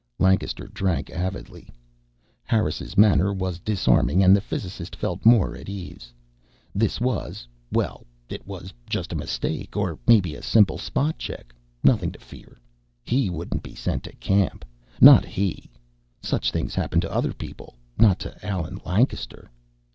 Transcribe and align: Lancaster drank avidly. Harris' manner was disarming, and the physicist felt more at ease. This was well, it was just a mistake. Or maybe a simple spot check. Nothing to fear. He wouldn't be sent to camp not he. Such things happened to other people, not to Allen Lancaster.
Lancaster 0.17 0.67
drank 0.67 1.11
avidly. 1.11 1.69
Harris' 2.43 2.97
manner 2.97 3.31
was 3.31 3.59
disarming, 3.59 4.23
and 4.23 4.35
the 4.35 4.41
physicist 4.41 4.95
felt 4.95 5.23
more 5.23 5.55
at 5.55 5.69
ease. 5.69 6.11
This 6.73 6.99
was 6.99 7.47
well, 7.71 8.07
it 8.27 8.47
was 8.47 8.73
just 8.89 9.13
a 9.13 9.15
mistake. 9.15 9.77
Or 9.77 9.99
maybe 10.07 10.33
a 10.33 10.41
simple 10.41 10.79
spot 10.79 11.19
check. 11.19 11.53
Nothing 11.83 12.11
to 12.13 12.19
fear. 12.19 12.59
He 13.03 13.29
wouldn't 13.29 13.61
be 13.61 13.75
sent 13.75 14.01
to 14.05 14.15
camp 14.15 14.65
not 14.99 15.23
he. 15.23 15.69
Such 16.19 16.49
things 16.49 16.73
happened 16.73 17.03
to 17.03 17.13
other 17.13 17.31
people, 17.33 17.75
not 17.99 18.17
to 18.21 18.43
Allen 18.43 18.81
Lancaster. 18.83 19.51